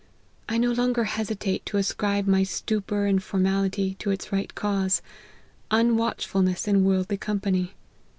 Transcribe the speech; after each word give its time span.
I 0.49 0.57
no 0.57 0.71
longer 0.71 1.03
hesitate 1.03 1.63
to 1.67 1.77
ascribe 1.77 2.25
my 2.25 2.41
stupor 2.41 3.05
and 3.05 3.21
formality, 3.21 3.93
to 3.99 4.09
its 4.09 4.31
right 4.31 4.55
cause: 4.55 5.03
unwatchfulness 5.69 6.67
in 6.67 6.83
worldly 6.83 7.17
company. 7.17 7.75